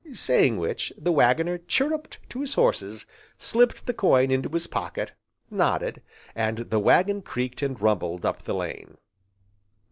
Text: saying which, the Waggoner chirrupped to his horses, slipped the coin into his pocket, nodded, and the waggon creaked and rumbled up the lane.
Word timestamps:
saying 0.15 0.57
which, 0.57 0.91
the 0.97 1.11
Waggoner 1.11 1.59
chirrupped 1.59 2.17
to 2.27 2.41
his 2.41 2.55
horses, 2.55 3.05
slipped 3.37 3.85
the 3.85 3.93
coin 3.93 4.31
into 4.31 4.49
his 4.49 4.65
pocket, 4.65 5.11
nodded, 5.51 6.01
and 6.33 6.57
the 6.57 6.79
waggon 6.79 7.21
creaked 7.21 7.61
and 7.61 7.79
rumbled 7.79 8.25
up 8.25 8.41
the 8.41 8.55
lane. 8.55 8.97